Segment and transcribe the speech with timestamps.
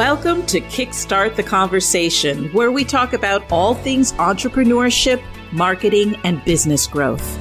[0.00, 6.86] Welcome to Kickstart the Conversation, where we talk about all things entrepreneurship, marketing, and business
[6.86, 7.38] growth.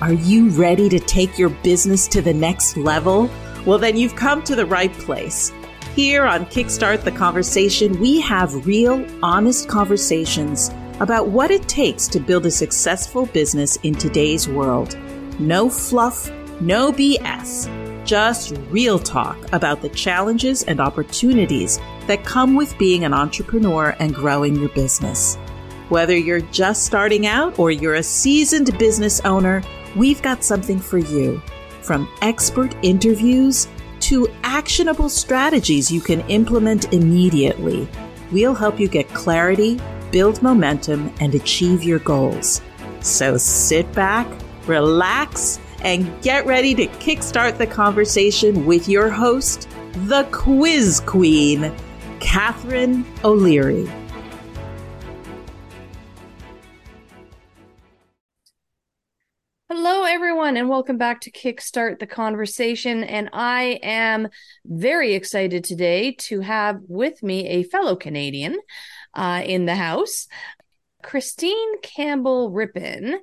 [0.00, 3.28] Are you ready to take your business to the next level?
[3.66, 5.52] Well, then you've come to the right place.
[5.96, 10.70] Here on Kickstart the Conversation, we have real, honest conversations
[11.00, 14.96] about what it takes to build a successful business in today's world.
[15.40, 17.77] No fluff, no BS
[18.08, 24.14] just real talk about the challenges and opportunities that come with being an entrepreneur and
[24.14, 25.36] growing your business.
[25.90, 29.62] Whether you're just starting out or you're a seasoned business owner,
[29.94, 31.42] we've got something for you.
[31.82, 33.68] From expert interviews
[34.00, 37.86] to actionable strategies you can implement immediately,
[38.32, 39.78] we'll help you get clarity,
[40.12, 42.62] build momentum, and achieve your goals.
[43.00, 44.26] So sit back,
[44.66, 49.68] relax, and get ready to kickstart the conversation with your host,
[50.06, 51.72] the quiz queen,
[52.20, 53.88] Catharine O'Leary.
[59.70, 63.04] Hello, everyone, and welcome back to Kickstart the Conversation.
[63.04, 64.28] And I am
[64.64, 68.58] very excited today to have with me a fellow Canadian
[69.14, 70.26] uh, in the house.
[71.02, 73.18] Christine Campbell Rapin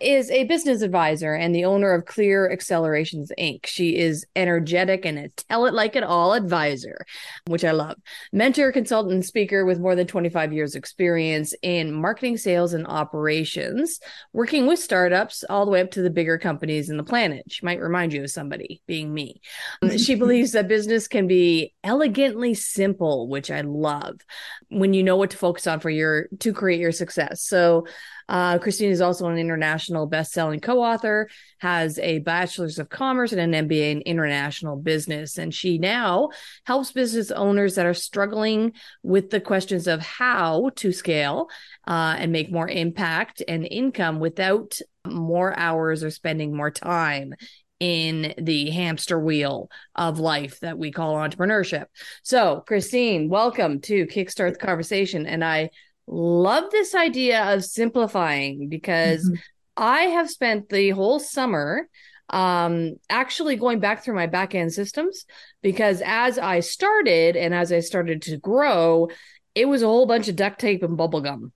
[0.00, 3.66] is a business advisor and the owner of Clear Accelerations Inc.
[3.66, 7.04] She is energetic and a tell it like it all advisor,
[7.46, 7.96] which I love.
[8.32, 14.00] Mentor, consultant, and speaker with more than 25 years experience in marketing, sales, and operations,
[14.32, 17.44] working with startups all the way up to the bigger companies in the planet.
[17.48, 19.40] She might remind you of somebody, being me.
[19.80, 24.20] Um, she believes that business can be elegantly simple, which I love
[24.68, 27.42] when you know what to focus on for your to create your success.
[27.42, 27.86] So
[28.28, 33.68] uh, Christine is also an international best-selling co-author, has a bachelor's of commerce and an
[33.68, 36.30] MBA in international business, and she now
[36.64, 41.48] helps business owners that are struggling with the questions of how to scale
[41.86, 47.34] uh, and make more impact and income without more hours or spending more time
[47.80, 51.86] in the hamster wheel of life that we call entrepreneurship.
[52.22, 55.26] So, Christine, welcome to Kickstart the Conversation.
[55.26, 55.70] And I
[56.06, 59.34] love this idea of simplifying because mm-hmm.
[59.76, 61.88] I have spent the whole summer
[62.30, 65.26] um actually going back through my back end systems
[65.60, 69.08] because as I started and as I started to grow,
[69.54, 71.52] it was a whole bunch of duct tape and bubble gum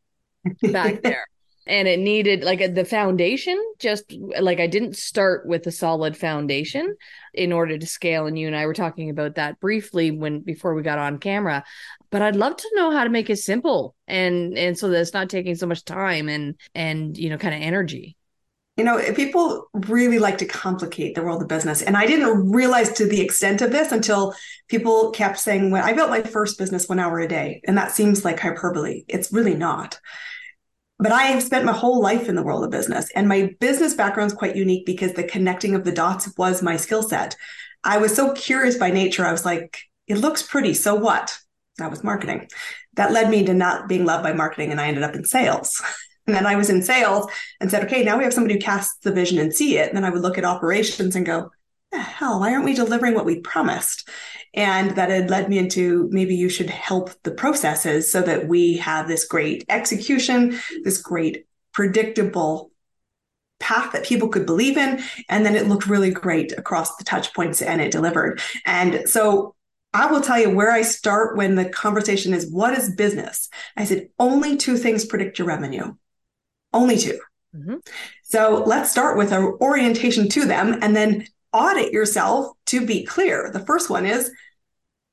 [0.63, 1.27] back there.
[1.67, 4.05] And it needed like the foundation, just
[4.41, 6.97] like I didn't start with a solid foundation
[7.35, 8.27] in order to scale.
[8.27, 11.65] And you and I were talking about that briefly when before we got on camera
[12.11, 15.15] but I'd love to know how to make it simple and and so that it's
[15.15, 18.17] not taking so much time and and you know kind of energy.
[18.77, 21.83] You know, eh, people really like to complicate the world of business.
[21.83, 24.35] And I didn't realize to the extent of this until
[24.69, 27.61] people kept saying, when I built my first business one hour a day.
[27.67, 29.03] And that seems like hyperbole.
[29.09, 29.99] It's really not.
[31.01, 33.11] But I have spent my whole life in the world of business.
[33.17, 36.77] And my business background is quite unique because the connecting of the dots was my
[36.77, 37.37] skill set.
[37.83, 39.27] I was so curious by nature.
[39.27, 40.75] I was like, it looks pretty.
[40.75, 41.37] So what?
[41.79, 42.49] That was marketing.
[42.95, 45.83] That led me to not being loved by marketing, and I ended up in sales.
[46.27, 47.27] And then I was in sales
[47.59, 49.89] and said, okay, now we have somebody who casts the vision and see it.
[49.89, 51.51] And then I would look at operations and go,
[51.91, 54.07] the hell, why aren't we delivering what we promised?
[54.53, 58.77] And that had led me into maybe you should help the processes so that we
[58.77, 62.73] have this great execution, this great predictable
[63.59, 65.03] path that people could believe in.
[65.29, 68.41] And then it looked really great across the touch points and it delivered.
[68.67, 69.55] And so
[69.95, 73.49] I will tell you where I start when the conversation is what is business?
[73.77, 75.95] I said, only two things predict your revenue.
[76.73, 77.19] Only 2
[77.57, 77.77] mm-hmm.
[78.25, 83.51] So let's start with an orientation to them and then audit yourself to be clear.
[83.51, 84.31] The first one is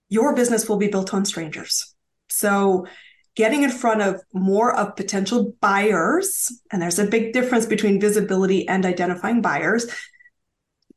[0.10, 1.96] your business will be built on strangers.
[2.30, 2.86] So
[3.36, 8.68] getting in front of more of potential buyers, and there's a big difference between visibility
[8.68, 9.88] and identifying buyers,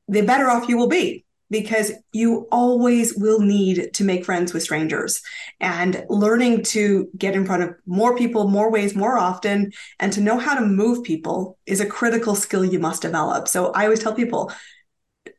[0.08, 4.62] the better off you will be because you always will need to make friends with
[4.62, 5.22] strangers
[5.60, 10.20] and learning to get in front of more people, more ways, more often, and to
[10.20, 13.48] know how to move people is a critical skill you must develop.
[13.48, 14.52] So I always tell people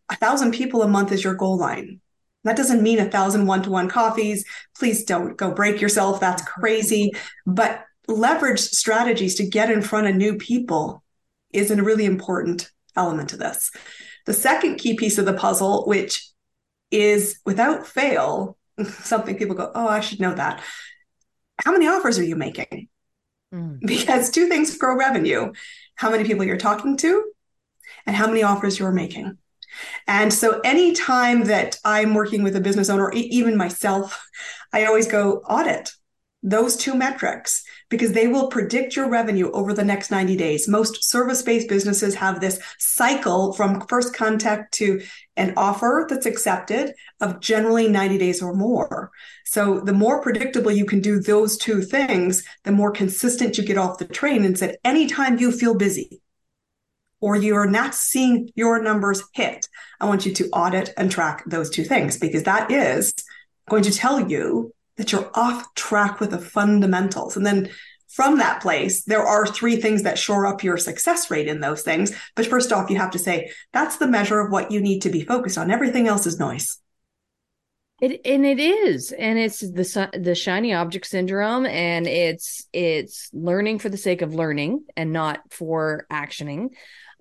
[0.09, 2.01] a thousand people a month is your goal line.
[2.43, 4.45] That doesn't mean a thousand one to one coffees.
[4.77, 6.19] Please don't go break yourself.
[6.19, 7.11] That's crazy.
[7.45, 11.03] But leverage strategies to get in front of new people
[11.51, 13.71] is a really important element to this.
[14.29, 16.29] The second key piece of the puzzle, which
[16.91, 20.61] is without fail, something people go, Oh, I should know that.
[21.65, 22.89] How many offers are you making?
[23.51, 23.79] Mm.
[23.87, 25.51] Because two things grow revenue
[25.95, 27.25] how many people you're talking to,
[28.05, 29.39] and how many offers you're making.
[30.07, 34.23] And so anytime that I'm working with a business owner, even myself,
[34.71, 35.89] I always go audit
[36.43, 40.67] those two metrics because they will predict your revenue over the next 90 days.
[40.67, 45.01] Most service based businesses have this cycle from first contact to
[45.35, 49.11] an offer that's accepted of generally 90 days or more.
[49.45, 53.77] So the more predictable you can do those two things, the more consistent you get
[53.77, 54.45] off the train.
[54.45, 56.21] And said, anytime you feel busy,
[57.21, 59.67] or you're not seeing your numbers hit,
[59.99, 63.13] I want you to audit and track those two things because that is
[63.69, 67.35] going to tell you that you're off track with the fundamentals.
[67.35, 67.69] And then
[68.09, 71.83] from that place, there are three things that shore up your success rate in those
[71.83, 72.13] things.
[72.35, 75.09] But first off, you have to say that's the measure of what you need to
[75.09, 75.71] be focused on.
[75.71, 76.79] Everything else is noise.
[78.01, 83.79] It and it is, and it's the the shiny object syndrome, and it's it's learning
[83.79, 86.69] for the sake of learning and not for actioning.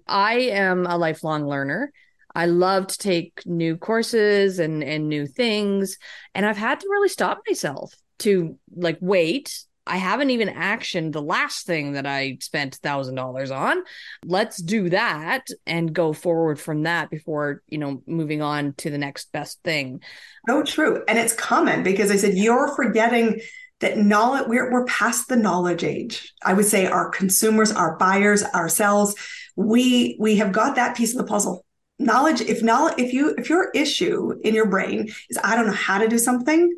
[0.07, 1.93] I am a lifelong learner.
[2.39, 5.99] I love to take new courses and and new things,
[6.37, 9.65] and I've had to really stop myself to like wait.
[9.89, 13.79] I haven't even actioned the last thing that I spent thousand dollars on.
[14.25, 18.99] Let's do that and go forward from that before you know moving on to the
[18.99, 20.01] next best thing.
[20.49, 23.41] So true, and it's common because I said you're forgetting
[23.81, 28.43] that knowledge we're, we're past the knowledge age i would say our consumers our buyers
[28.43, 29.15] ourselves
[29.55, 31.65] we we have got that piece of the puzzle
[31.99, 35.73] knowledge if knowledge if you if your issue in your brain is i don't know
[35.73, 36.73] how to do something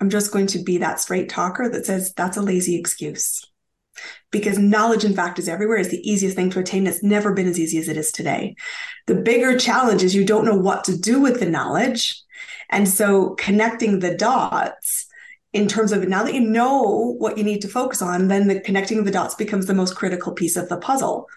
[0.00, 3.44] i'm just going to be that straight talker that says that's a lazy excuse.
[4.30, 5.78] Because knowledge in fact is everywhere.
[5.78, 6.86] Is the easiest thing to attain.
[6.86, 8.54] It's never been as easy as it is today.
[9.06, 12.22] The bigger challenge is you don't know what to do with the knowledge.
[12.68, 15.06] And so connecting the dots
[15.52, 18.60] in terms of now that you know what you need to focus on, then the
[18.60, 21.28] connecting the dots becomes the most critical piece of the puzzle.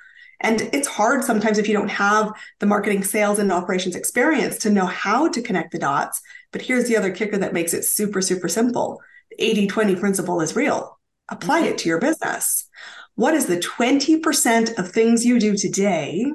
[0.42, 4.70] And it's hard sometimes if you don't have the marketing, sales, and operations experience to
[4.70, 6.22] know how to connect the dots.
[6.52, 9.02] But here's the other kicker that makes it super, super simple
[9.38, 11.00] 80 20 principle is real.
[11.30, 12.68] Apply it to your business.
[13.16, 16.26] What is the 20% of things you do today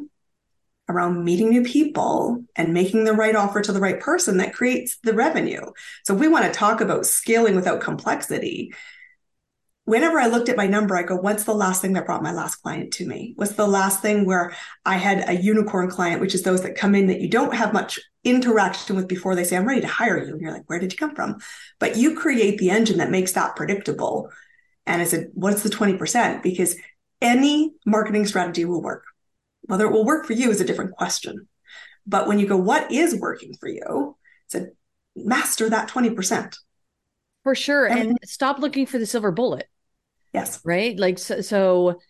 [0.89, 4.99] around meeting new people and making the right offer to the right person that creates
[5.03, 5.63] the revenue.
[6.05, 8.75] So we want to talk about scaling without complexity,
[9.85, 12.33] whenever I looked at my number, I go, what's the last thing that brought my
[12.33, 13.35] last client to me?
[13.37, 14.55] What's the last thing where
[14.85, 17.73] I had a unicorn client, which is those that come in that you don't have
[17.73, 20.33] much interaction with before they say, I'm ready to hire you.
[20.33, 21.39] And you're like, where did you come from?
[21.79, 24.31] But you create the engine that makes that predictable.
[24.87, 26.43] And I said, what's the 20%?
[26.43, 26.77] Because
[27.21, 29.05] any marketing strategy will work.
[29.63, 31.49] Whether it will work for you is a different question.
[32.07, 34.17] But when you go, what is working for you?
[34.47, 34.67] It's
[35.17, 36.57] master that 20%.
[37.43, 37.87] For sure.
[37.87, 39.69] And, and stop looking for the silver bullet.
[40.35, 40.61] Yes.
[40.65, 40.99] Right.
[40.99, 42.01] Like, so, so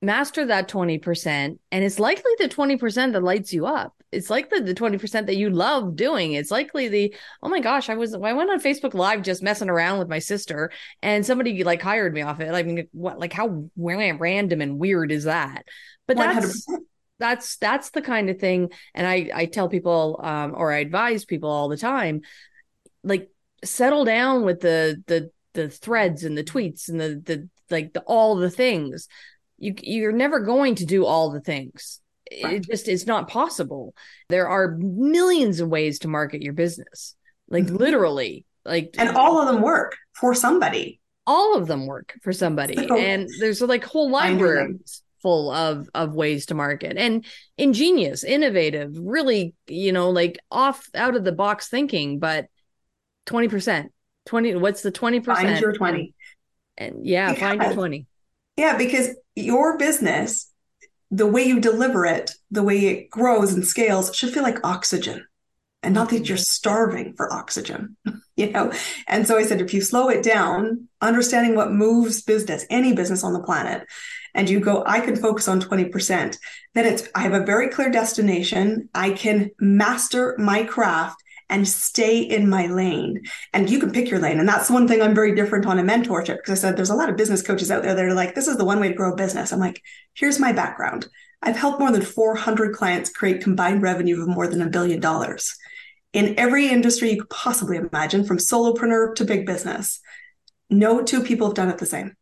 [0.00, 1.58] master that 20%.
[1.72, 3.92] And it's likely the 20% that lights you up.
[4.12, 6.32] It's likely the 20% that you love doing.
[6.32, 9.68] It's likely the, oh my gosh, I was, I went on Facebook Live just messing
[9.68, 10.70] around with my sister
[11.02, 12.54] and somebody like hired me off it.
[12.54, 15.64] I mean, what, like how random and weird is that?
[16.06, 16.78] But that's, 100%.
[17.18, 18.70] that's, that's the kind of thing.
[18.94, 22.20] And I, I tell people, um, or I advise people all the time,
[23.02, 23.28] like
[23.64, 28.00] settle down with the, the, the threads and the tweets and the, the, like the,
[28.00, 29.08] all the things.
[29.58, 32.00] You you're never going to do all the things.
[32.42, 32.54] Right.
[32.54, 33.94] it just it's not possible.
[34.28, 37.14] There are millions of ways to market your business.
[37.48, 37.76] Like mm-hmm.
[37.76, 41.00] literally like and all of them work for somebody.
[41.26, 42.76] All of them work for somebody.
[42.76, 46.96] So, and there's like whole libraries full of of ways to market.
[46.96, 47.24] And
[47.56, 52.46] ingenious innovative really you know like off out of the box thinking but
[53.26, 53.86] 20%
[54.26, 56.14] 20 what's the 20% find your 20
[56.78, 58.06] and, yeah find your 20
[58.56, 60.50] yeah because your business,
[61.10, 65.24] the way you deliver it, the way it grows and scales should feel like oxygen
[65.82, 67.96] and not that you're starving for oxygen,
[68.36, 68.72] you know?
[69.06, 73.22] And so I said, if you slow it down, understanding what moves business, any business
[73.22, 73.86] on the planet,
[74.34, 76.36] and you go, I can focus on 20%,
[76.74, 78.88] then it's, I have a very clear destination.
[78.94, 83.22] I can master my craft and stay in my lane.
[83.52, 84.38] And you can pick your lane.
[84.38, 86.94] And that's one thing I'm very different on a mentorship because I said there's a
[86.94, 88.94] lot of business coaches out there that are like, this is the one way to
[88.94, 89.52] grow a business.
[89.52, 89.80] I'm like,
[90.14, 91.06] here's my background.
[91.42, 95.54] I've helped more than 400 clients create combined revenue of more than a billion dollars
[96.12, 100.00] in every industry you could possibly imagine, from solopreneur to big business.
[100.70, 102.16] No two people have done it the same.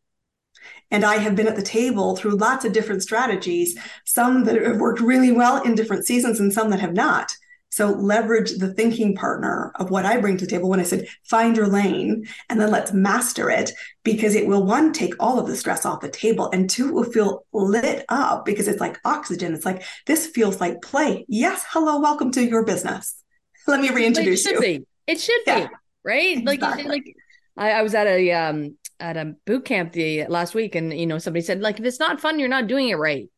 [0.90, 4.78] And I have been at the table through lots of different strategies, some that have
[4.78, 7.31] worked really well in different seasons and some that have not.
[7.75, 11.09] So leverage the thinking partner of what I bring to the table when I said,
[11.25, 13.73] find your lane and then let's master it
[14.04, 17.02] because it will one, take all of the stress off the table and two, will
[17.02, 19.54] feel lit up because it's like oxygen.
[19.54, 21.25] It's like, this feels like play.
[21.26, 21.64] Yes.
[21.69, 21.99] Hello.
[21.99, 23.21] Welcome to your business.
[23.66, 24.61] Let me reintroduce it you.
[24.61, 24.87] Be.
[25.09, 25.66] It should yeah.
[25.66, 26.38] be right.
[26.38, 26.85] Exactly.
[26.85, 27.16] Like, like
[27.57, 31.07] I, I was at a, um, at a boot camp the last week and you
[31.07, 33.28] know somebody said like if it's not fun you're not doing it right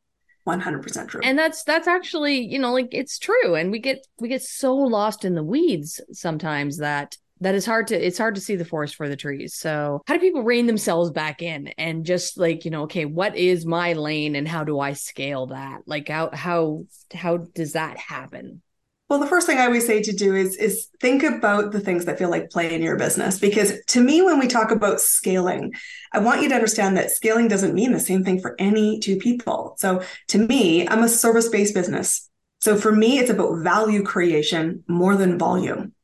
[0.46, 1.20] 100% true.
[1.22, 3.54] And that's that's actually you know like it's true.
[3.54, 7.88] And we get we get so lost in the weeds sometimes that that is hard
[7.88, 9.54] to it's hard to see the forest for the trees.
[9.54, 13.36] So how do people rein themselves back in and just like you know okay what
[13.36, 15.82] is my lane and how do i scale that?
[15.86, 18.62] Like how how how does that happen
[19.08, 22.06] well, the first thing I always say to do is is think about the things
[22.06, 25.75] that feel like play in your business because to me when we talk about scaling,
[26.12, 29.16] I want you to understand that scaling doesn't mean the same thing for any two
[29.16, 29.76] people.
[29.78, 32.28] So to me, I'm a service-based business.
[32.58, 35.94] So for me it's about value creation more than volume.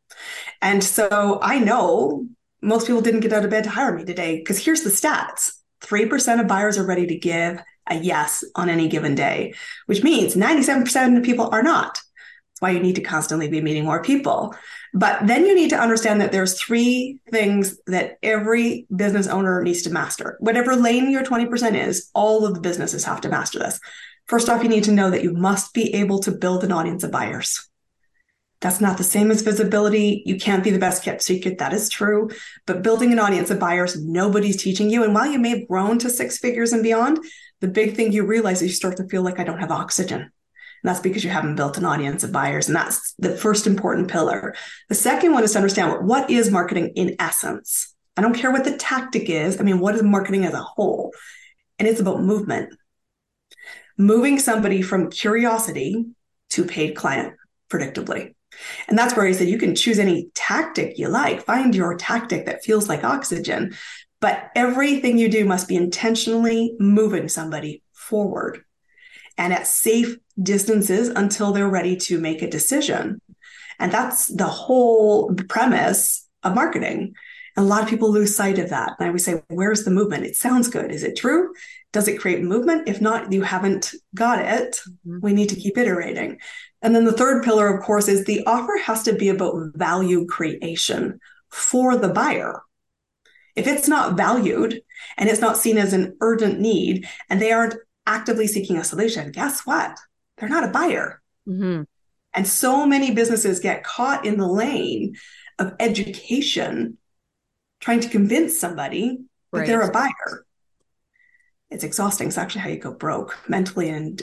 [0.60, 2.26] And so I know
[2.60, 5.50] most people didn't get out of bed to hire me today because here's the stats.
[5.80, 9.54] 3% of buyers are ready to give a yes on any given day,
[9.86, 11.98] which means 97% of people are not
[12.62, 14.54] why you need to constantly be meeting more people.
[14.94, 19.82] But then you need to understand that there's three things that every business owner needs
[19.82, 20.36] to master.
[20.38, 23.80] Whatever lane your 20% is, all of the businesses have to master this.
[24.26, 27.02] First off, you need to know that you must be able to build an audience
[27.02, 27.68] of buyers.
[28.60, 30.22] That's not the same as visibility.
[30.24, 31.58] You can't be the best kept secret.
[31.58, 32.30] That is true.
[32.64, 35.02] But building an audience of buyers, nobody's teaching you.
[35.02, 37.18] And while you may have grown to six figures and beyond,
[37.60, 40.30] the big thing you realize is you start to feel like I don't have oxygen.
[40.82, 42.66] And that's because you haven't built an audience of buyers.
[42.66, 44.54] And that's the first important pillar.
[44.88, 47.94] The second one is to understand what, what is marketing in essence.
[48.16, 49.60] I don't care what the tactic is.
[49.60, 51.12] I mean, what is marketing as a whole?
[51.78, 52.74] And it's about movement.
[53.96, 56.04] Moving somebody from curiosity
[56.50, 57.34] to paid client
[57.70, 58.34] predictably.
[58.88, 62.46] And that's where I said you can choose any tactic you like, find your tactic
[62.46, 63.74] that feels like oxygen.
[64.20, 68.62] But everything you do must be intentionally moving somebody forward
[69.38, 73.20] and at safe distances until they're ready to make a decision.
[73.78, 77.14] And that's the whole premise of marketing.
[77.56, 78.92] And a lot of people lose sight of that.
[78.98, 80.24] And I would say, where's the movement?
[80.24, 80.90] It sounds good.
[80.90, 81.52] Is it true?
[81.92, 82.88] Does it create movement?
[82.88, 84.80] If not, you haven't got it.
[85.06, 85.20] Mm-hmm.
[85.20, 86.38] We need to keep iterating.
[86.80, 90.26] And then the third pillar, of course, is the offer has to be about value
[90.26, 91.20] creation
[91.50, 92.62] for the buyer.
[93.54, 94.80] If it's not valued
[95.18, 97.74] and it's not seen as an urgent need and they aren't
[98.06, 99.98] actively seeking a solution, guess what?
[100.42, 101.22] they're not a buyer.
[101.48, 101.82] Mm-hmm.
[102.34, 105.14] And so many businesses get caught in the lane
[105.58, 106.98] of education,
[107.80, 109.18] trying to convince somebody
[109.52, 109.66] that right.
[109.66, 110.44] they're a buyer.
[111.70, 112.28] It's exhausting.
[112.28, 114.20] It's actually how you go broke mentally and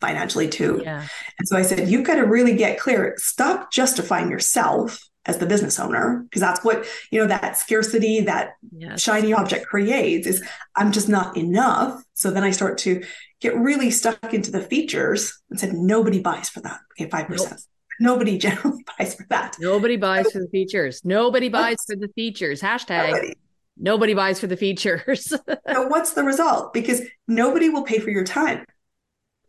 [0.00, 0.80] financially too.
[0.82, 1.06] Yeah.
[1.38, 3.14] And so I said, you've got to really get clear.
[3.18, 8.54] Stop justifying yourself as the business owner, because that's what, you know, that scarcity, that
[8.76, 9.00] yes.
[9.00, 10.42] shiny object creates is
[10.76, 12.02] I'm just not enough.
[12.14, 13.02] So then I start to
[13.40, 16.80] get really stuck into the features and said, nobody buys for that.
[16.98, 17.28] Okay, 5%.
[17.28, 17.58] Nope.
[18.00, 19.56] Nobody generally buys for that.
[19.60, 21.02] Nobody buys for the features.
[21.04, 22.62] Nobody buys for the features.
[22.62, 23.34] Hashtag nobody,
[23.76, 25.26] nobody buys for the features.
[25.70, 26.72] so what's the result?
[26.72, 28.64] Because nobody will pay for your time.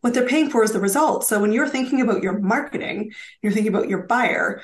[0.01, 1.25] What they're paying for is the result.
[1.25, 3.11] So when you're thinking about your marketing,
[3.41, 4.63] you're thinking about your buyer,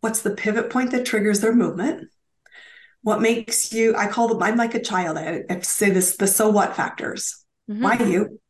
[0.00, 2.08] what's the pivot point that triggers their movement?
[3.02, 5.16] What makes you, I call them, I'm like a child.
[5.16, 7.44] I, I say this, the so what factors.
[7.70, 7.82] Mm-hmm.
[7.82, 8.40] Why you?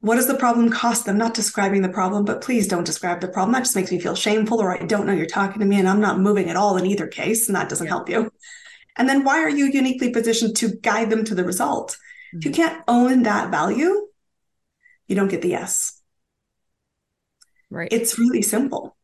[0.00, 1.16] What does the problem cost them?
[1.16, 3.52] Not describing the problem, but please don't describe the problem.
[3.52, 5.88] That just makes me feel shameful, or I don't know you're talking to me and
[5.88, 7.92] I'm not moving at all in either case, and that doesn't yeah.
[7.92, 8.30] help you.
[8.96, 11.92] And then why are you uniquely positioned to guide them to the result?
[11.92, 12.38] Mm-hmm.
[12.38, 12.62] If you mm-hmm.
[12.62, 14.08] can't own that value,
[15.06, 16.02] you don't get the yes.
[17.70, 17.88] Right.
[17.90, 18.96] It's really simple.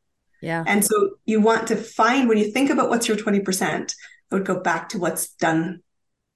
[0.42, 0.64] Yeah.
[0.66, 3.94] And so you want to find when you think about what's your 20%,
[4.30, 5.82] I would go back to what's done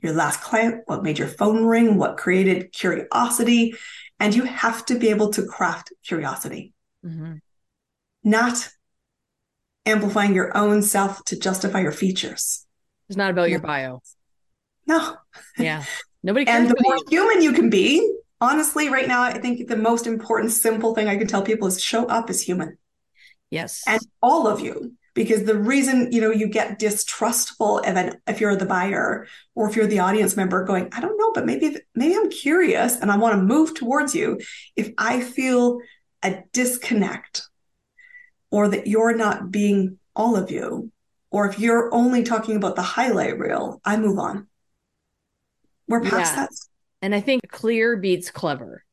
[0.01, 3.75] your last client, what made your phone ring, what created curiosity,
[4.21, 6.73] and you have to be able to craft curiosity,
[7.05, 7.35] mm-hmm.
[8.23, 8.69] not
[9.87, 12.67] amplifying your own self to justify your features.
[13.09, 13.47] It's not about no.
[13.49, 14.03] your bio.
[14.87, 15.17] No.
[15.59, 15.85] Yeah.
[16.23, 20.07] Nobody And the more human you can be, honestly, right now, I think the most
[20.07, 22.79] important, simple thing I can tell people is show up as human.
[23.55, 23.83] Yes.
[23.87, 28.41] And all of you because the reason you know you get distrustful of an, if
[28.41, 31.77] you're the buyer or if you're the audience member going i don't know but maybe
[31.95, 34.41] maybe i'm curious and i want to move towards you
[34.77, 35.79] if i feel
[36.23, 37.43] a disconnect
[38.51, 40.91] or that you're not being all of you
[41.31, 44.47] or if you're only talking about the highlight reel i move on
[45.87, 46.41] we're past yeah.
[46.41, 46.51] that
[47.03, 48.85] and i think clear beats clever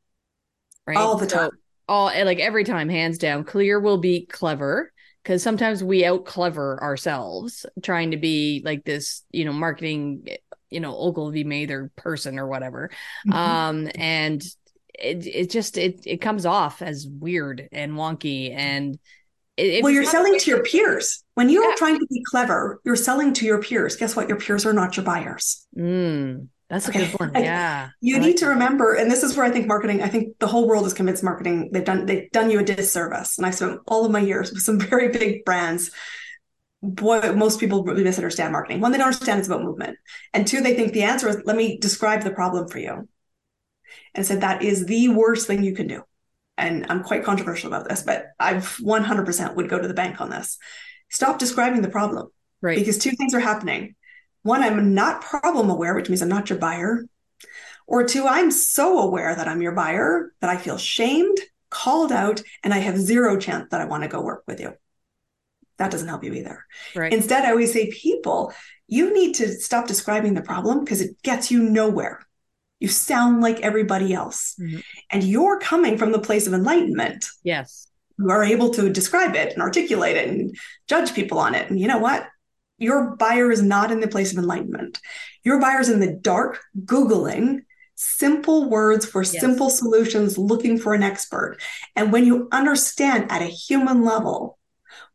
[0.86, 1.51] right all the time
[1.91, 6.81] all like every time, hands down, clear will be clever because sometimes we out clever
[6.81, 10.25] ourselves trying to be like this, you know, marketing,
[10.69, 12.91] you know, Ogilvy Mather person or whatever.
[13.27, 13.33] Mm-hmm.
[13.33, 14.41] Um, and
[14.98, 18.98] it it just it it comes off as weird and wonky and
[19.57, 21.25] it, well, you're selling to your peers.
[21.33, 21.75] When you're yeah.
[21.75, 23.98] trying to be clever, you're selling to your peers.
[23.98, 24.29] Guess what?
[24.29, 25.67] Your peers are not your buyers.
[25.77, 27.32] Mm, that's a good one.
[27.36, 27.90] Yeah.
[28.00, 30.40] you I need like to remember, and this is where I think marketing, I think
[30.40, 33.38] the whole world is convinced marketing, they've done they've done you a disservice.
[33.38, 35.92] And I spent all of my years with some very big brands.
[36.82, 38.82] Boy, most people really misunderstand marketing.
[38.82, 39.98] One, they don't understand it's about movement.
[40.34, 43.08] And two, they think the answer is let me describe the problem for you.
[44.16, 46.04] And said that is the worst thing you can do
[46.62, 50.30] and I'm quite controversial about this, but I've 100% would go to the bank on
[50.30, 50.58] this.
[51.10, 52.30] Stop describing the problem.
[52.62, 52.78] Right.
[52.78, 53.96] Because two things are happening.
[54.43, 57.05] One, I'm not problem aware, which means I'm not your buyer.
[57.88, 61.38] Or two, I'm so aware that I'm your buyer that I feel shamed,
[61.69, 64.74] called out, and I have zero chance that I want to go work with you.
[65.77, 66.65] That doesn't help you either.
[66.95, 67.12] Right.
[67.12, 68.53] Instead, I always say, people,
[68.88, 72.25] you need to stop describing the problem because it gets you nowhere.
[72.79, 74.55] You sound like everybody else.
[74.60, 74.79] Mm-hmm.
[75.12, 77.25] And you're coming from the place of enlightenment.
[77.43, 77.88] Yes.
[78.17, 80.55] You are able to describe it and articulate it and
[80.88, 81.69] judge people on it.
[81.69, 82.27] And you know what?
[82.82, 85.00] Your buyer is not in the place of enlightenment.
[85.44, 87.62] Your buyer is in the dark, Googling
[87.96, 89.40] simple words for yes.
[89.40, 91.58] simple solutions, looking for an expert.
[91.96, 94.58] And when you understand at a human level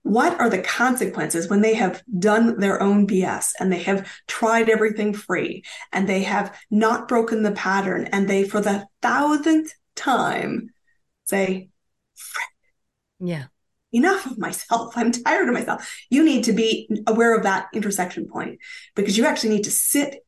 [0.02, 4.68] what are the consequences when they have done their own BS and they have tried
[4.68, 10.70] everything free and they have not broken the pattern and they, for the thousandth time,
[11.24, 11.70] say,
[13.18, 13.46] yeah,
[13.96, 14.92] enough of myself.
[14.96, 15.90] I'm tired of myself.
[16.10, 18.60] You need to be aware of that intersection point
[18.94, 20.22] because you actually need to sit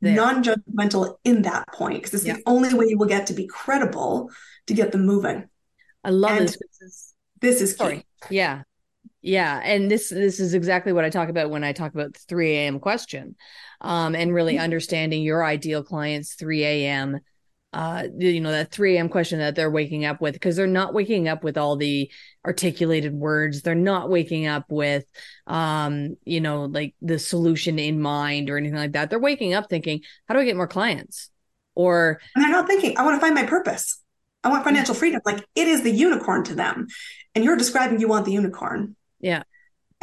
[0.00, 2.34] non-judgmental in that point because it's yeah.
[2.34, 4.30] the only way you will get to be credible
[4.66, 5.48] to get them moving.
[6.02, 7.14] I love and this.
[7.40, 7.76] This is key.
[7.76, 8.06] Sorry.
[8.30, 8.62] Yeah.
[9.26, 12.20] Yeah, and this this is exactly what I talk about when I talk about the
[12.28, 12.78] 3 a.m.
[12.78, 13.36] question,
[13.80, 14.64] um, and really mm-hmm.
[14.64, 17.20] understanding your ideal client's 3 a.m.
[17.74, 19.08] Uh, you know that 3 a.m.
[19.08, 22.08] question that they're waking up with because they're not waking up with all the
[22.46, 23.62] articulated words.
[23.62, 25.04] They're not waking up with,
[25.48, 29.10] um, you know, like the solution in mind or anything like that.
[29.10, 31.30] They're waking up thinking, "How do I get more clients?"
[31.74, 34.00] Or and they're not thinking, "I want to find my purpose."
[34.44, 35.20] I want financial freedom.
[35.24, 36.86] Like it is the unicorn to them.
[37.34, 38.94] And you're describing you want the unicorn.
[39.18, 39.42] Yeah.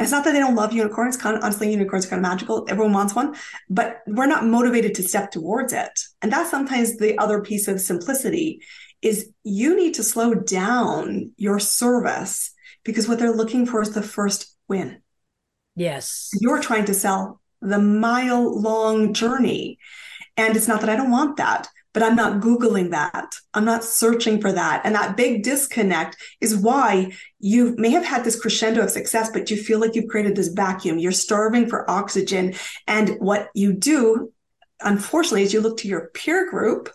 [0.02, 1.16] It's not that they don't love unicorns.
[1.16, 2.66] Kind of, honestly, unicorns are kind of magical.
[2.68, 3.34] Everyone wants one,
[3.70, 6.00] but we're not motivated to step towards it.
[6.20, 8.62] And that's sometimes the other piece of simplicity
[9.00, 12.52] is you need to slow down your service
[12.84, 15.02] because what they're looking for is the first win.
[15.74, 16.30] Yes.
[16.40, 19.78] You're trying to sell the mile long journey.
[20.36, 23.34] And it's not that I don't want that, but I'm not Googling that.
[23.52, 24.82] I'm not searching for that.
[24.84, 29.50] And that big disconnect is why you may have had this crescendo of success, but
[29.50, 30.98] you feel like you've created this vacuum.
[30.98, 32.54] You're starving for oxygen.
[32.86, 34.32] And what you do,
[34.80, 36.88] unfortunately, is you look to your peer group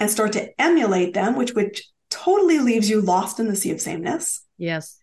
[0.00, 3.80] and start to emulate them, which which totally leaves you lost in the sea of
[3.80, 4.44] sameness.
[4.58, 4.98] Yes.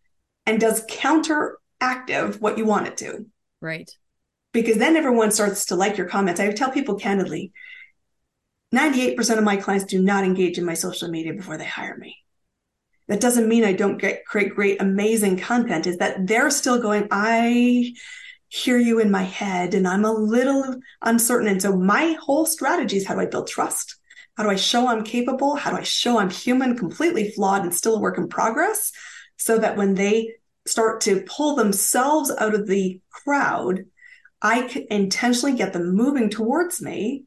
[0.45, 3.25] And does counteractive what you want it to.
[3.61, 3.89] Right.
[4.53, 6.39] Because then everyone starts to like your comments.
[6.39, 7.51] I tell people candidly,
[8.73, 12.17] 98% of my clients do not engage in my social media before they hire me.
[13.07, 17.07] That doesn't mean I don't get create great, amazing content, is that they're still going,
[17.09, 17.93] I
[18.49, 21.47] hear you in my head and I'm a little uncertain.
[21.47, 23.95] And so my whole strategy is how do I build trust?
[24.35, 25.55] How do I show I'm capable?
[25.55, 28.91] How do I show I'm human, completely flawed and still a work in progress?
[29.37, 33.85] So that when they start to pull themselves out of the crowd,
[34.41, 37.25] I can intentionally get them moving towards me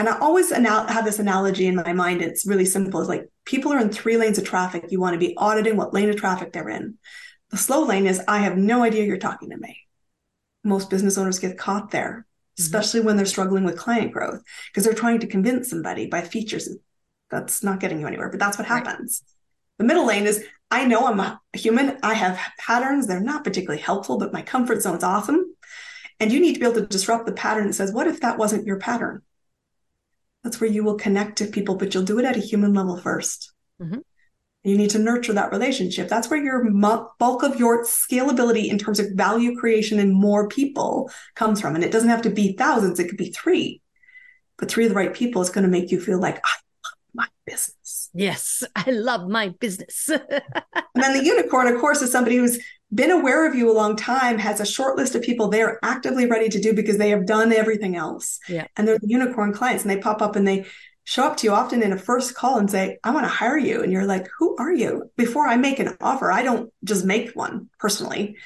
[0.00, 2.22] and I always anal- have this analogy in my mind.
[2.22, 3.00] It's really simple.
[3.00, 4.86] It's like people are in three lanes of traffic.
[4.88, 6.96] You want to be auditing what lane of traffic they're in.
[7.50, 9.76] The slow lane is I have no idea you're talking to me.
[10.64, 12.62] Most business owners get caught there, mm-hmm.
[12.62, 13.08] especially mm-hmm.
[13.08, 16.68] when they're struggling with client growth because they're trying to convince somebody by features.
[17.30, 18.86] That's not getting you anywhere, but that's what right.
[18.86, 19.22] happens.
[19.76, 21.98] The middle lane is I know I'm a human.
[22.02, 23.06] I have patterns.
[23.06, 25.44] They're not particularly helpful, but my comfort zone's awesome.
[26.20, 28.38] And you need to be able to disrupt the pattern that says, what if that
[28.38, 29.22] wasn't your pattern?
[30.44, 32.96] That's where you will connect to people, but you'll do it at a human level
[32.96, 33.48] 1st
[33.82, 33.98] mm-hmm.
[34.62, 36.08] You need to nurture that relationship.
[36.08, 41.10] That's where your bulk of your scalability in terms of value creation and more people
[41.34, 41.74] comes from.
[41.74, 43.80] And it doesn't have to be thousands, it could be three.
[44.58, 46.52] But three of the right people is going to make you feel like, I
[46.84, 48.10] love my business.
[48.12, 50.10] Yes, I love my business.
[50.10, 50.42] and
[50.94, 52.58] then the unicorn, of course, is somebody who's
[52.92, 56.26] been aware of you a long time, has a short list of people they're actively
[56.26, 58.38] ready to do because they have done everything else.
[58.48, 58.66] Yeah.
[58.76, 60.66] And they're the unicorn clients and they pop up and they
[61.04, 63.58] show up to you often in a first call and say, I want to hire
[63.58, 63.82] you.
[63.82, 65.10] And you're like, who are you?
[65.16, 68.36] Before I make an offer, I don't just make one personally.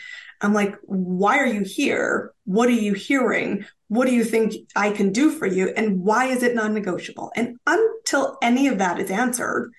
[0.41, 2.33] I'm like, why are you here?
[2.45, 3.65] What are you hearing?
[3.89, 5.69] What do you think I can do for you?
[5.69, 7.33] And why is it non negotiable?
[7.35, 9.73] And until any of that is answered,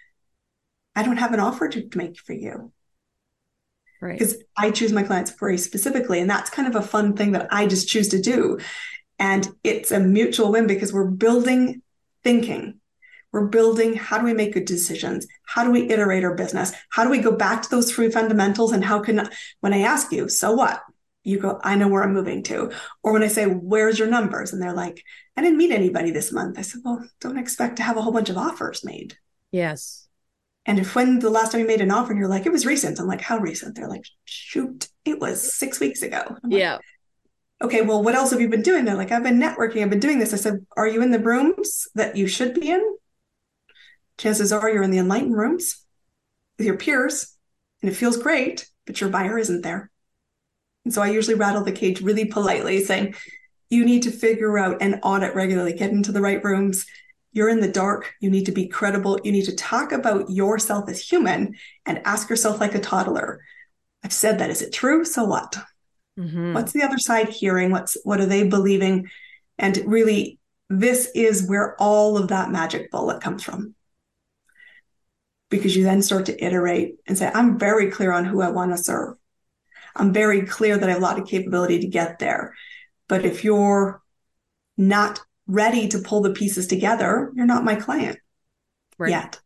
[0.96, 2.72] I don't have an offer to make for you.
[4.02, 4.18] Right.
[4.18, 6.20] Because I choose my clients very specifically.
[6.20, 8.60] And that's kind of a fun thing that I just choose to do.
[9.18, 11.82] And it's a mutual win because we're building
[12.24, 12.80] thinking.
[13.32, 15.28] We're building how do we make good decisions?
[15.46, 16.72] How do we iterate our business?
[16.90, 18.72] How do we go back to those three fundamentals?
[18.72, 19.30] And how can,
[19.60, 20.82] when I ask you, so what?
[21.24, 22.72] You go, I know where I'm moving to.
[23.04, 24.54] Or when I say, where's your numbers?
[24.54, 25.04] And they're like,
[25.36, 26.58] I didn't meet anybody this month.
[26.58, 29.18] I said, well, don't expect to have a whole bunch of offers made.
[29.52, 30.05] Yes.
[30.66, 32.66] And if when the last time you made an offer and you're like, it was
[32.66, 33.76] recent, I'm like, how recent?
[33.76, 36.24] They're like, shoot, it was six weeks ago.
[36.44, 36.74] I'm yeah.
[36.74, 36.82] Like,
[37.64, 38.84] okay, well, what else have you been doing?
[38.84, 40.34] They're like, I've been networking, I've been doing this.
[40.34, 42.98] I said, are you in the rooms that you should be in?
[44.18, 45.86] Chances are you're in the enlightened rooms
[46.58, 47.36] with your peers,
[47.82, 49.92] and it feels great, but your buyer isn't there.
[50.84, 53.16] And so I usually rattle the cage really politely, saying,
[53.70, 56.86] you need to figure out and audit regularly, get into the right rooms.
[57.36, 58.16] You're in the dark.
[58.22, 59.20] You need to be credible.
[59.26, 63.42] You need to talk about yourself as human and ask yourself like a toddler.
[64.06, 64.50] I've said that.
[64.50, 65.04] Is it true?
[65.04, 65.58] So what?
[66.18, 66.54] Mm-hmm.
[66.54, 67.72] What's the other side hearing?
[67.72, 69.10] What's what are they believing?
[69.58, 73.76] And really, this is where all of that magic bullet comes from.
[75.50, 78.72] Because you then start to iterate and say, I'm very clear on who I want
[78.72, 79.18] to serve.
[79.94, 82.54] I'm very clear that I have a lot of capability to get there.
[83.10, 84.02] But if you're
[84.78, 88.18] not ready to pull the pieces together, you're not my client
[88.98, 89.12] right.
[89.12, 89.40] yet.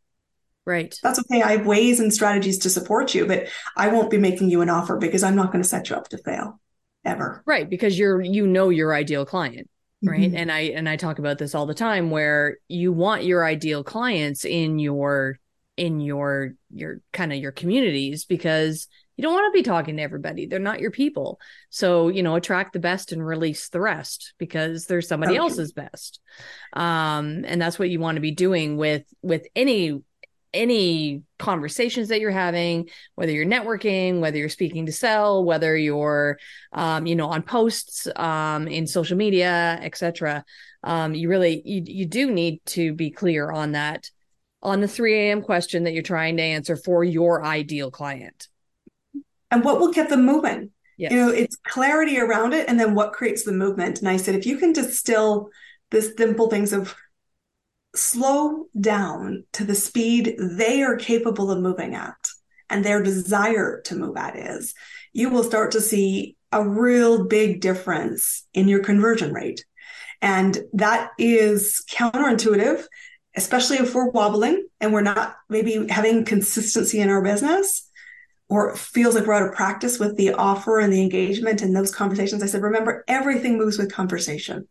[0.66, 0.96] Right.
[1.02, 1.42] That's okay.
[1.42, 4.70] I have ways and strategies to support you, but I won't be making you an
[4.70, 6.60] offer because I'm not going to set you up to fail
[7.04, 7.42] ever.
[7.46, 7.68] Right.
[7.68, 9.70] Because you're, you know, your ideal client.
[10.04, 10.22] Right.
[10.22, 10.38] Mm-hmm.
[10.38, 13.84] And I, and I talk about this all the time where you want your ideal
[13.84, 15.40] clients in your,
[15.76, 18.88] in your, your kind of your communities because
[19.20, 20.46] you don't want to be talking to everybody.
[20.46, 21.42] They're not your people.
[21.70, 25.40] So, you know, attract the best and release the rest because there's somebody okay.
[25.40, 26.22] else's best.
[26.72, 30.02] Um, and that's what you want to be doing with with any
[30.54, 36.40] any conversations that you're having whether you're networking whether you're speaking to sell whether you're
[36.74, 40.44] um, you know on posts um, in social media etc
[40.84, 44.10] um, you really you, you do need to be clear on that
[44.64, 48.48] on the 3 a.m question that you're trying to answer for your ideal client
[49.52, 51.12] and what will get them moving yes.
[51.12, 54.36] you know it's clarity around it and then what creates the movement and i said
[54.36, 55.50] if you can distill
[55.92, 56.96] the simple things of
[57.96, 62.30] slow down to the speed they are capable of moving at
[62.70, 64.74] and their desire to move at is,
[65.12, 69.66] you will start to see a real big difference in your conversion rate.
[70.22, 72.84] And that is counterintuitive,
[73.36, 77.89] especially if we're wobbling and we're not maybe having consistency in our business
[78.50, 81.94] or feels like we're out of practice with the offer and the engagement and those
[81.94, 82.42] conversations.
[82.42, 84.68] I said, remember, everything moves with conversation.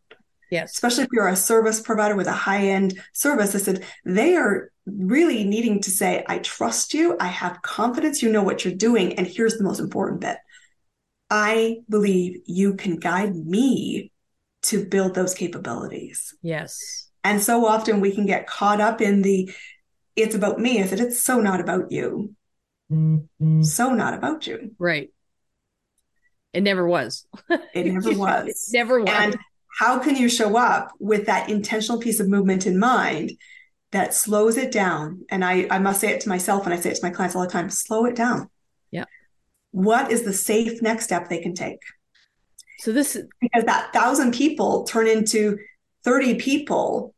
[0.50, 0.72] Yes.
[0.72, 3.54] Especially if you're a service provider with a high end service.
[3.54, 7.16] I said, they are really needing to say, I trust you.
[7.20, 8.22] I have confidence.
[8.22, 9.14] You know what you're doing.
[9.14, 10.38] And here's the most important bit
[11.30, 14.10] I believe you can guide me
[14.62, 16.34] to build those capabilities.
[16.42, 17.10] Yes.
[17.22, 19.52] And so often we can get caught up in the,
[20.16, 20.82] it's about me.
[20.82, 22.34] I said, it's so not about you.
[22.90, 23.62] Mm-hmm.
[23.62, 24.74] So not about you.
[24.78, 25.10] Right.
[26.52, 27.26] It never was.
[27.74, 28.48] It never was.
[28.48, 29.10] it never was.
[29.10, 29.36] And
[29.78, 33.32] how can you show up with that intentional piece of movement in mind
[33.92, 35.24] that slows it down?
[35.30, 37.36] And I, I must say it to myself and I say it to my clients
[37.36, 38.48] all the time slow it down.
[38.90, 39.04] Yeah.
[39.70, 41.80] What is the safe next step they can take?
[42.80, 45.58] So this because that thousand people turn into
[46.04, 47.14] 30 people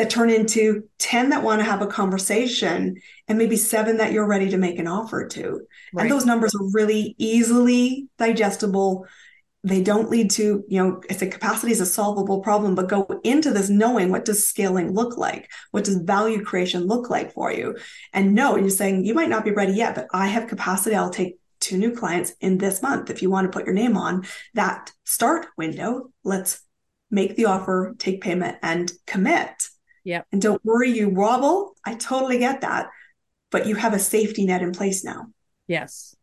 [0.00, 2.96] that turn into 10 that want to have a conversation
[3.28, 5.60] and maybe seven that you're ready to make an offer to.
[5.92, 6.04] Right.
[6.04, 9.06] And those numbers are really easily digestible.
[9.62, 13.06] They don't lead to you know i said capacity is a solvable problem but go
[13.24, 15.50] into this knowing what does scaling look like?
[15.70, 17.76] What does value creation look like for you?
[18.14, 20.96] And no you're saying you might not be ready yet but i have capacity.
[20.96, 23.10] I'll take two new clients in this month.
[23.10, 26.62] If you want to put your name on that start window let's
[27.10, 29.50] make the offer take payment and commit
[30.04, 31.76] yeah and don't worry you wobble.
[31.84, 32.88] I totally get that.
[33.50, 35.26] But you have a safety net in place now.
[35.66, 36.14] Yes.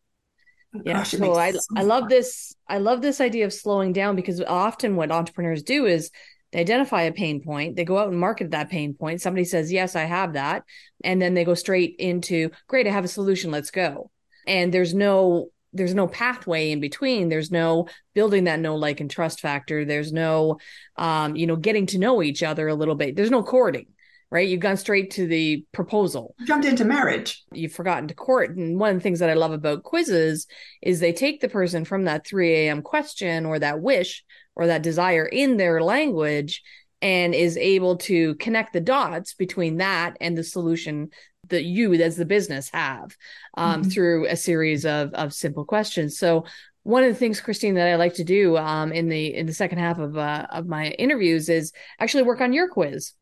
[0.76, 0.94] Oh, yeah.
[0.94, 4.42] Gosh, so i so i love this i love this idea of slowing down because
[4.42, 6.12] often what entrepreneurs do is
[6.52, 7.76] they identify a pain point.
[7.76, 9.22] They go out and market that pain point.
[9.22, 10.64] Somebody says yes i have that.
[11.04, 13.52] And then they go straight into great i have a solution.
[13.52, 14.12] Let's go.
[14.46, 19.10] And there's no there's no pathway in between there's no building that no like and
[19.10, 20.58] trust factor there's no
[20.98, 23.88] um you know getting to know each other a little bit there's no courting
[24.30, 24.48] right?
[24.48, 26.36] You've gone straight to the proposal.
[26.46, 27.44] Jumped into marriage.
[27.52, 28.58] You've forgotten to court.
[28.58, 30.48] And one of the things that I love about quizzes
[30.82, 32.82] is they take the person from that 3 a.m.
[32.82, 34.24] question or that wish
[34.56, 36.62] or that desire in their language
[37.02, 41.10] and is able to connect the dots between that and the solution
[41.50, 43.16] that you as the business have
[43.56, 43.90] um, mm-hmm.
[43.90, 46.18] through a series of of simple questions.
[46.18, 46.46] So
[46.84, 49.54] one of the things, Christine, that I like to do um, in the in the
[49.54, 53.14] second half of uh, of my interviews is actually work on your quiz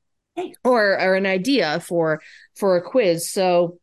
[0.63, 2.21] or or an idea for
[2.55, 3.29] for a quiz.
[3.29, 3.79] So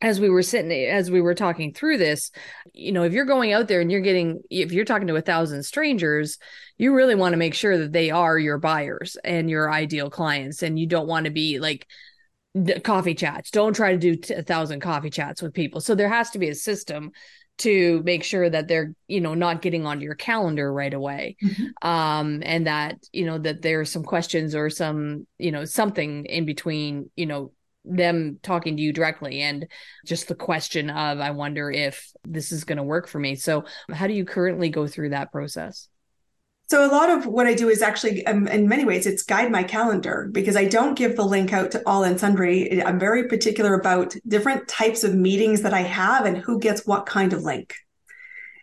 [0.00, 2.30] as we were sitting as we were talking through this
[2.74, 5.22] you know if you're going out there and you're getting if you're talking to a
[5.22, 6.38] thousand strangers
[6.76, 10.62] you really want to make sure that they are your buyers and your ideal clients
[10.62, 11.86] and you don't want to be like
[12.82, 13.50] coffee chats.
[13.50, 15.80] Don't try to do a thousand coffee chats with people.
[15.80, 17.12] So there has to be a system
[17.56, 21.36] to make sure that they're you know not getting onto your calendar right away.
[21.42, 21.88] Mm-hmm.
[21.88, 26.24] um and that you know that there are some questions or some you know something
[26.26, 27.52] in between you know
[27.84, 29.66] them talking to you directly and
[30.06, 33.34] just the question of i wonder if this is going to work for me.
[33.34, 35.88] So how do you currently go through that process
[36.66, 39.50] so a lot of what I do is actually, um, in many ways, it's guide
[39.50, 42.82] my calendar because I don't give the link out to all and sundry.
[42.82, 47.06] I'm very particular about different types of meetings that I have and who gets what
[47.06, 47.74] kind of link.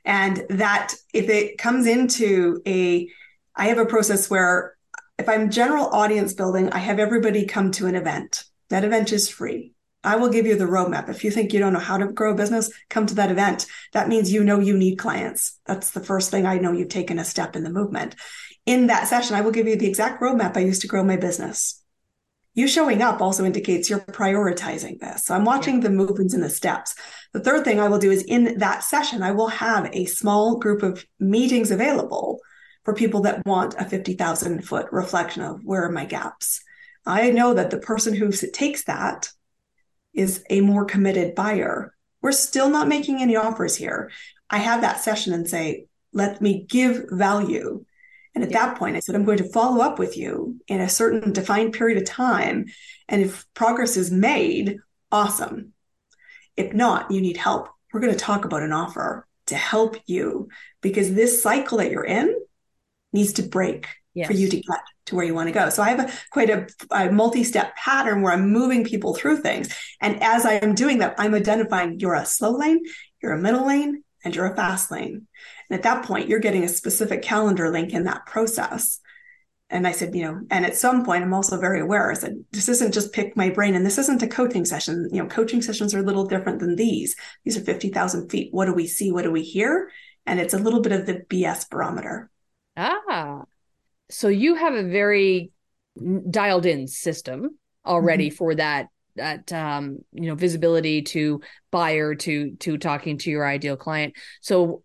[0.04, 3.08] And that if it comes into a,
[3.56, 4.76] I have a process where
[5.20, 8.46] if I'm general audience building, I have everybody come to an event.
[8.70, 9.74] That event is free.
[10.04, 11.10] I will give you the roadmap.
[11.10, 13.66] If you think you don't know how to grow a business, come to that event.
[13.94, 15.60] That means you know you need clients.
[15.66, 18.16] That's the first thing I know you've taken a step in the movement.
[18.66, 21.18] In that session, I will give you the exact roadmap I used to grow my
[21.18, 21.82] business.
[22.54, 25.26] You showing up also indicates you're prioritizing this.
[25.26, 26.96] So I'm watching the movements and the steps.
[27.32, 30.58] The third thing I will do is in that session, I will have a small
[30.58, 32.40] group of meetings available
[32.84, 36.62] for people that want a 50,000 foot reflection of where are my gaps.
[37.06, 39.30] I know that the person who takes that
[40.14, 41.94] is a more committed buyer.
[42.22, 44.12] We're still not making any offers here.
[44.50, 47.86] I have that session and say, let me give value.
[48.36, 50.90] And at that point, I said, I'm going to follow up with you in a
[50.90, 52.66] certain defined period of time.
[53.10, 54.78] And if progress is made,
[55.12, 55.74] awesome.
[56.56, 57.70] If not, you need help.
[57.92, 60.50] We're going to talk about an offer to help you
[60.82, 62.34] because this cycle that you're in
[63.12, 64.28] needs to break yes.
[64.28, 65.70] for you to get to where you want to go.
[65.70, 69.74] So I have a quite a, a multi-step pattern where I'm moving people through things.
[70.00, 72.84] And as I'm doing that, I'm identifying you're a slow lane,
[73.22, 75.28] you're a middle lane, and you're a fast lane.
[75.70, 79.00] And at that point, you're getting a specific calendar link in that process.
[79.70, 82.12] And I said, you know, and at some point, I'm also very aware.
[82.12, 85.08] I said, this isn't just pick my brain, and this isn't a coaching session.
[85.14, 87.16] You know, coaching sessions are a little different than these.
[87.46, 88.50] These are 50,000 feet.
[88.52, 89.14] What do we see?
[89.14, 89.90] What do we hear?
[90.26, 92.30] And it's a little bit of the BS barometer.
[92.76, 93.44] Ah,
[94.12, 95.52] so you have a very
[96.30, 98.36] dialed in system already mm-hmm.
[98.36, 103.76] for that that um you know visibility to buyer to to talking to your ideal
[103.76, 104.84] client so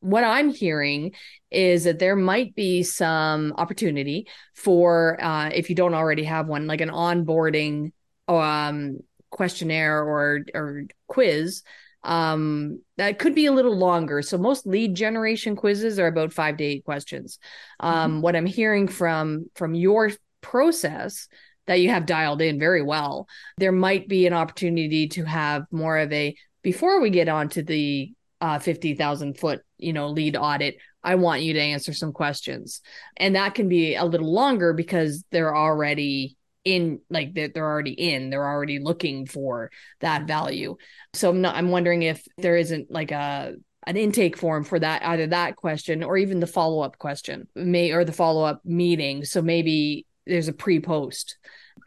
[0.00, 1.12] what i'm hearing
[1.50, 6.66] is that there might be some opportunity for uh if you don't already have one
[6.66, 7.92] like an onboarding
[8.28, 8.98] um
[9.30, 11.62] questionnaire or or quiz
[12.04, 14.22] um that could be a little longer.
[14.22, 17.38] So most lead generation quizzes are about five to eight questions.
[17.80, 18.20] Um mm-hmm.
[18.22, 20.10] what i'm hearing from from your
[20.40, 21.28] process
[21.68, 25.96] that you have dialed in very well there might be an opportunity to have more
[25.98, 30.76] of a before we get on to the uh 50000 foot you know lead audit
[31.04, 32.80] i want you to answer some questions.
[33.16, 37.92] And that can be a little longer because they're already in like they're, they're already
[37.92, 39.70] in they're already looking for
[40.00, 40.76] that value.
[41.14, 43.54] So i'm not i'm wondering if there isn't like a
[43.86, 48.04] an intake form for that either that question or even the follow-up question may or
[48.04, 49.24] the follow-up meeting.
[49.24, 51.36] So maybe there's a pre-post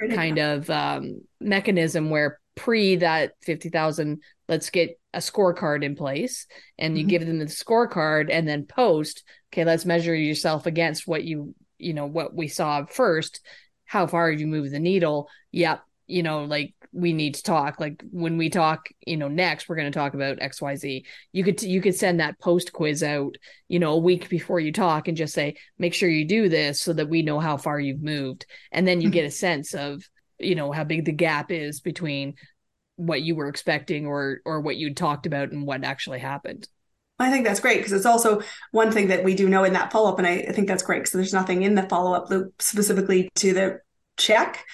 [0.10, 6.98] kind of um, mechanism where pre that 50,000 let's get a scorecard in place and
[6.98, 7.10] you mm-hmm.
[7.10, 11.94] give them the scorecard and then post okay let's measure yourself against what you you
[11.94, 13.42] know what we saw first
[13.86, 15.30] how far have you moved the needle?
[15.52, 15.82] Yep.
[16.08, 17.80] You know, like we need to talk.
[17.80, 21.04] Like when we talk, you know, next we're going to talk about XYZ.
[21.32, 23.36] You could you could send that post quiz out,
[23.68, 26.82] you know, a week before you talk and just say, make sure you do this
[26.82, 28.46] so that we know how far you've moved.
[28.72, 29.14] And then you hmm.
[29.14, 30.08] get a sense of,
[30.40, 32.36] you know, how big the gap is between
[32.98, 36.68] what you were expecting or or what you talked about and what actually happened.
[37.18, 39.92] I think that's great because it's also one thing that we do know in that
[39.92, 40.20] follow up.
[40.20, 43.30] And I, I think that's great because there's nothing in the follow up loop specifically
[43.36, 43.80] to the
[44.18, 44.66] check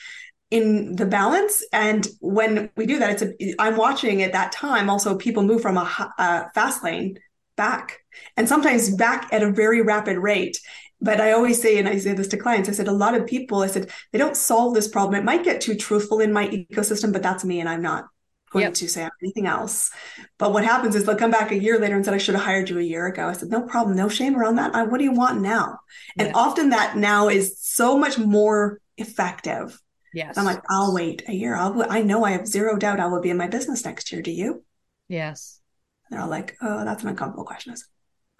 [0.49, 1.63] in the balance.
[1.71, 5.61] And when we do that, it's a, I'm watching at that time also people move
[5.61, 7.19] from a, a fast lane
[7.55, 7.99] back
[8.37, 10.57] and sometimes back at a very rapid rate
[10.99, 13.27] But I always say, and I say this to clients, I said, a lot of
[13.27, 15.19] people, I said, they don't solve this problem.
[15.19, 18.05] It might get too truthful in my ecosystem, but that's me and I'm not
[18.51, 18.73] going yep.
[18.73, 19.91] to say anything else.
[20.37, 22.43] But what happens is they'll come back a year later and said, I should have
[22.43, 23.27] hired you a year ago.
[23.27, 24.75] I said, no problem, no shame around that.
[24.75, 25.79] I, what do you want now?
[26.15, 26.25] Yeah.
[26.25, 29.79] And often that now is so much more effective.
[30.13, 30.37] Yes.
[30.37, 31.55] I'm like, I'll wait a year.
[31.55, 34.21] I'll, I know I have zero doubt I will be in my business next year.
[34.21, 34.65] Do you?
[35.07, 35.61] Yes.
[36.05, 37.73] And they're all like, oh, that's an uncomfortable question.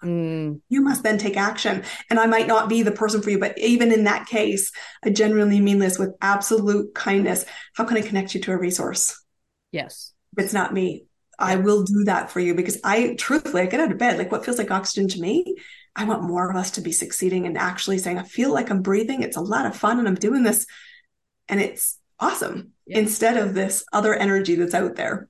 [0.04, 0.60] Mm.
[0.68, 1.84] You must then take action.
[2.10, 4.72] And I might not be the person for you, but even in that case,
[5.02, 7.46] I genuinely mean this with absolute kindness.
[7.74, 9.21] How can I connect you to a resource?
[9.72, 10.12] Yes.
[10.36, 11.06] If it's not me,
[11.38, 14.18] I will do that for you because I truthfully I get out of bed.
[14.18, 15.56] Like what feels like oxygen to me,
[15.96, 18.82] I want more of us to be succeeding and actually saying, I feel like I'm
[18.82, 19.22] breathing.
[19.22, 20.66] It's a lot of fun and I'm doing this.
[21.48, 25.28] And it's awesome instead of this other energy that's out there.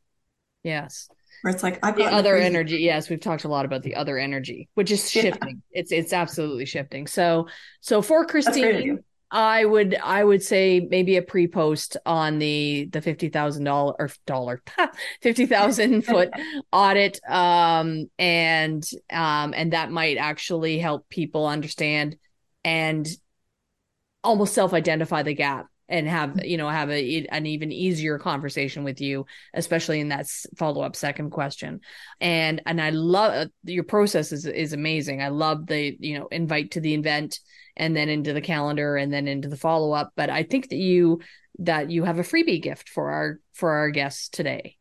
[0.63, 1.09] Yes
[1.43, 2.77] where it's like I've got the other crazy- energy.
[2.79, 5.63] Yes, we've talked a lot about the other energy, which is shifting.
[5.73, 5.81] Yeah.
[5.81, 7.07] It's it's absolutely shifting.
[7.07, 7.49] So
[7.81, 9.01] so for Christine,
[9.35, 14.11] I would I would say maybe a pre-post on the the fifty thousand dollar or
[14.27, 14.63] dollar
[15.23, 16.31] fifty thousand foot
[16.71, 22.17] audit, um, and um, and that might actually help people understand
[22.63, 23.09] and
[24.23, 29.01] almost self-identify the gap and have you know have a, an even easier conversation with
[29.01, 30.27] you especially in that
[30.59, 31.81] follow-up second question.
[32.21, 35.23] And and i love uh, your process is is amazing.
[35.23, 37.41] I love the you know invite to the event
[37.77, 41.21] and then into the calendar and then into the follow-up but i think that you
[41.59, 44.77] that you have a freebie gift for our for our guests today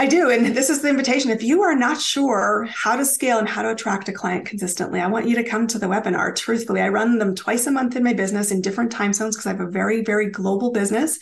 [0.00, 0.30] I do.
[0.30, 1.32] And this is the invitation.
[1.32, 5.00] If you are not sure how to scale and how to attract a client consistently,
[5.00, 6.36] I want you to come to the webinar.
[6.36, 9.46] Truthfully, I run them twice a month in my business in different time zones because
[9.46, 11.18] I have a very, very global business.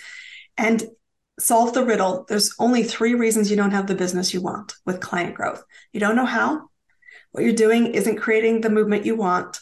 [0.59, 0.85] And
[1.39, 2.25] solve the riddle.
[2.29, 5.63] There's only three reasons you don't have the business you want with client growth.
[5.93, 6.69] You don't know how.
[7.33, 9.59] What you're doing isn't creating the movement you want,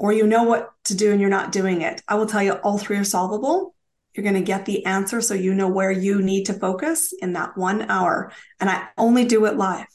[0.00, 2.00] or you know what to do and you're not doing it.
[2.08, 3.74] I will tell you all three are solvable.
[4.14, 7.34] You're going to get the answer so you know where you need to focus in
[7.34, 8.32] that one hour.
[8.58, 9.86] And I only do it live.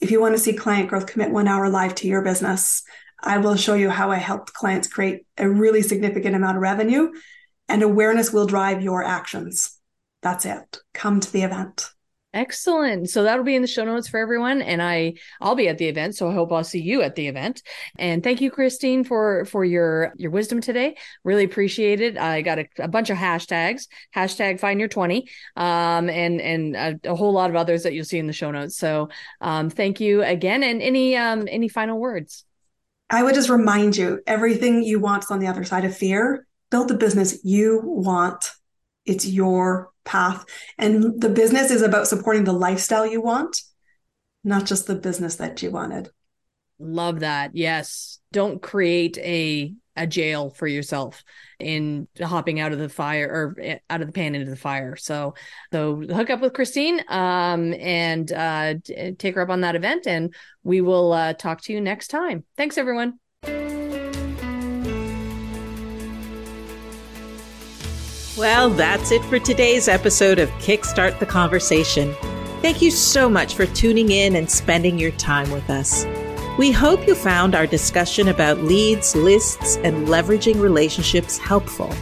[0.00, 2.82] If you want to see client growth, commit one hour live to your business.
[3.22, 7.12] I will show you how I helped clients create a really significant amount of revenue,
[7.68, 9.78] and awareness will drive your actions.
[10.22, 10.78] That's it.
[10.94, 11.90] Come to the event.
[12.34, 13.08] Excellent.
[13.10, 14.60] So that'll be in the show notes for everyone.
[14.60, 16.16] And I, I'll be at the event.
[16.16, 17.62] So I hope I'll see you at the event.
[17.96, 20.96] And thank you, Christine, for, for your, your wisdom today.
[21.22, 22.18] Really appreciate it.
[22.18, 27.12] I got a, a bunch of hashtags, hashtag find your 20, um, and, and a,
[27.12, 28.76] a, whole lot of others that you'll see in the show notes.
[28.76, 30.64] So, um, thank you again.
[30.64, 32.44] And any, um, any final words?
[33.10, 36.48] I would just remind you everything you want is on the other side of fear.
[36.72, 38.50] Build the business you want.
[39.04, 40.44] It's your path.
[40.78, 43.60] And the business is about supporting the lifestyle you want,
[44.42, 46.10] not just the business that you wanted.
[46.78, 47.54] Love that.
[47.54, 48.18] Yes.
[48.32, 51.22] Don't create a a jail for yourself
[51.58, 54.96] in hopping out of the fire or eh, out of the pan into the fire.
[54.96, 55.34] So,
[55.72, 58.74] so hook up with Christine um, and uh,
[59.18, 62.44] take her up on that event, and we will uh, talk to you next time.
[62.56, 63.18] Thanks, everyone.
[68.36, 72.12] Well, that's it for today's episode of Kickstart the Conversation.
[72.62, 76.04] Thank you so much for tuning in and spending your time with us.
[76.58, 81.94] We hope you found our discussion about leads, lists, and leveraging relationships helpful.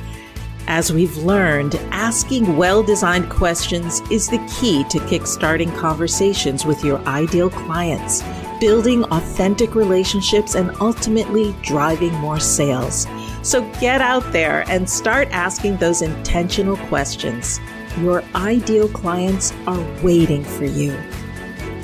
[0.68, 6.98] As we've learned, asking well designed questions is the key to kickstarting conversations with your
[7.06, 8.22] ideal clients,
[8.58, 13.06] building authentic relationships, and ultimately driving more sales.
[13.42, 17.60] So get out there and start asking those intentional questions.
[17.98, 20.96] Your ideal clients are waiting for you.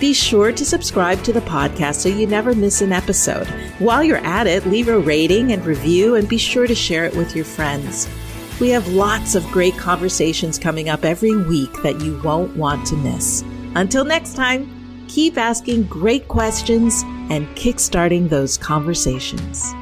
[0.00, 3.48] Be sure to subscribe to the podcast so you never miss an episode.
[3.80, 7.16] While you're at it, leave a rating and review and be sure to share it
[7.16, 8.08] with your friends.
[8.60, 12.96] We have lots of great conversations coming up every week that you won't want to
[12.96, 13.42] miss.
[13.74, 19.74] Until next time, keep asking great questions and kickstarting those conversations.